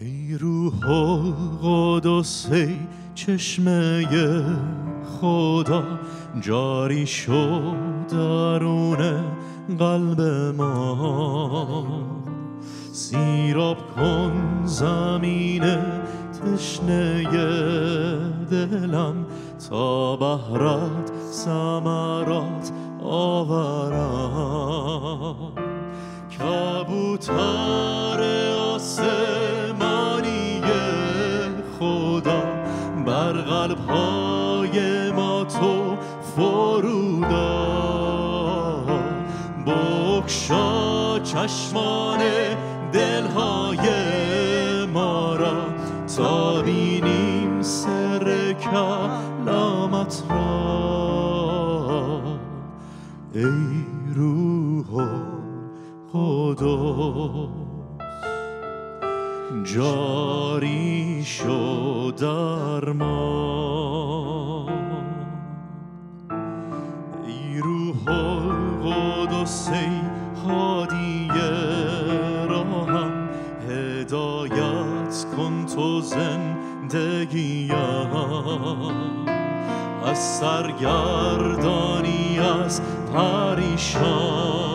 ای 0.00 0.38
روح 0.40 0.88
القدس 0.90 2.48
ای 2.52 2.76
چشمه 3.14 4.06
خدا 5.20 5.84
جاری 6.40 7.06
شد 7.06 8.06
درون 8.08 9.24
قلب 9.78 10.20
ما. 10.56 11.86
سیراب 12.92 13.76
کن 13.96 14.62
زمین 14.64 15.64
تشنه 16.32 17.22
دلم 18.50 19.26
تا 19.70 20.16
بهرت 20.16 21.12
سمرات 21.30 22.72
آورم. 23.02 24.36
کبوتر 26.38 28.05
بکشا 40.26 41.18
چشمان 41.18 42.18
دلهای 42.92 43.86
ما 44.86 45.36
را 45.36 45.56
تا 46.16 46.62
بینیم 46.62 47.62
سر 47.62 48.52
کلامت 48.52 50.22
را. 50.30 52.20
ای 53.34 53.84
روح 54.14 55.08
قدس 56.14 57.48
جاری 59.74 61.24
شد 61.24 62.14
در 62.20 62.92
ما. 62.92 64.66
ای 67.26 67.58
روح 67.58 68.08
القدس 68.08 69.68
ای 69.68 69.95
هادی 70.48 71.28
راهم 72.48 73.28
هدایت 73.68 75.26
کن 75.36 75.66
تو 75.74 76.00
زندگیم 76.00 77.70
از 80.04 80.18
سرگردانی 80.18 81.86
از 82.38 82.80
پریشانیم. 83.14 84.66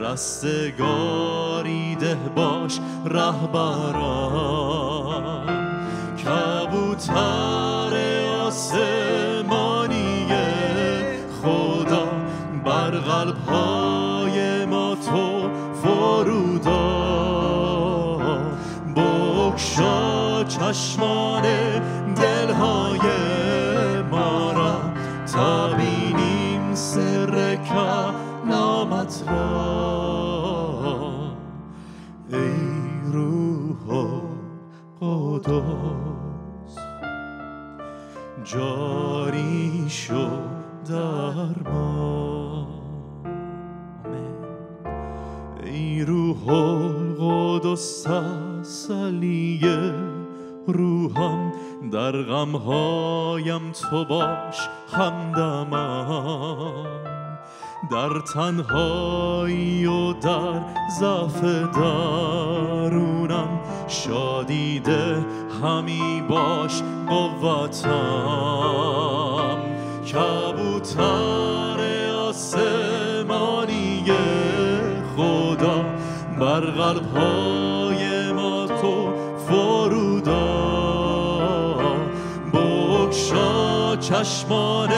رستگاری 0.00 1.94
ده 1.94 2.14
باش 2.14 2.80
رهبرم 3.04 4.40
کبوتر 6.24 7.94
آسمانی 8.46 10.26
خدا 11.42 12.06
بر 12.64 12.90
قلب 12.90 13.36
بکشا 19.60 20.44
چشمان 20.44 21.42
دلهای 22.14 23.00
ما 24.10 24.52
را 24.52 24.80
تا 25.32 25.68
بینیم 25.74 26.74
سر 26.74 27.56
کلامت 27.56 29.24
را. 29.28 30.50
ای 32.32 33.12
روح 33.12 34.20
قدس 35.00 36.76
جاری 38.44 39.84
شو 39.88 40.28
در 40.88 41.70
ما. 41.72 42.66
ای 45.64 46.04
روح 46.04 46.48
القدس 46.48 48.06
تسلی 48.70 49.60
روحم 50.66 51.52
در 51.92 52.12
غمهایم 52.12 53.72
تو 53.72 54.04
باش 54.04 54.68
همدمم. 54.92 56.86
در 57.90 58.20
تنهایی 58.34 59.86
و 59.86 60.12
در 60.12 60.60
ضعف 61.00 61.44
درونم 61.74 63.60
شادیده 63.88 65.24
همی 65.62 66.22
باش 66.28 66.82
قوتم. 67.08 67.90
کبوتر 70.06 71.80
آسمانی 72.28 74.04
خدا 75.16 75.84
بر 76.40 76.60
قلب 76.60 77.16
چشمان 84.10 84.90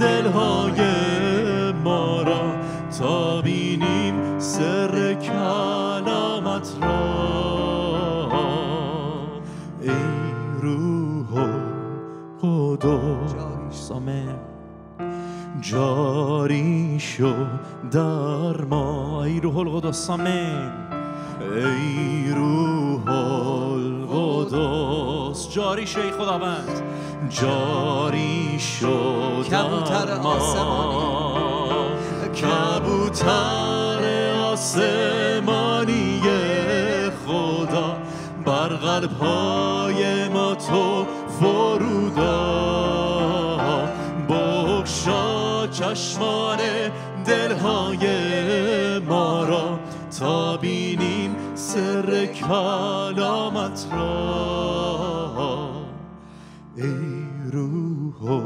دلهای 0.00 0.80
ما 1.84 2.22
را 2.22 2.40
تا 2.98 3.42
بینیم 3.42 4.38
سر 4.38 5.14
کلامت 5.14 6.76
را. 6.82 8.28
ای 9.80 9.90
روح 10.62 11.48
قدس 12.42 13.90
آمین. 13.92 14.34
جاری 15.60 17.00
شو 17.00 17.34
در 17.90 18.64
ما. 18.70 19.24
ای 19.24 19.40
روح 19.40 19.56
القدس. 19.56 20.10
آمین. 20.10 20.70
ای 21.40 22.30
روح 22.30 23.67
القدس 24.52 25.54
جاری 25.54 25.86
شو 25.86 26.00
ای 26.00 26.10
خداوند. 26.10 26.82
جاری 27.30 28.58
شو 28.58 29.42
کبوتر 29.42 30.10
آسمانی. 30.24 31.88
کبوتر 32.34 34.00
آسمانی 34.52 36.20
خدا. 37.26 37.96
بر 38.44 38.68
قلب 38.68 39.12
های 39.12 40.28
ما 40.28 40.54
تو 40.54 41.06
فرودا. 41.40 42.68
بکشا 44.28 45.66
چشمان 45.66 46.58
دلهای 47.26 48.08
ما 48.98 49.44
را 49.44 49.78
تا 50.20 50.56
بینیم 50.56 51.27
سر 51.68 52.26
کلامت 52.26 53.88
را. 53.92 55.70
ای 56.76 56.94
روح 57.52 58.42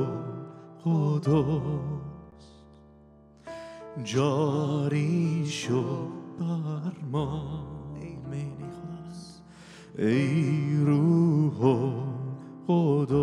قدس 0.84 2.46
جاری 4.04 5.46
شو 5.46 5.84
بر 6.38 6.96
ما. 7.12 7.62
ای 9.98 10.76
روح 10.84 11.58
قدس 12.68 13.20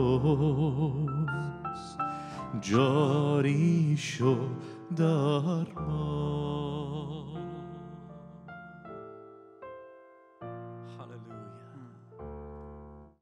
جاری 2.61 3.97
شو 3.97 4.37
در 4.95 5.67
ما. 5.75 6.38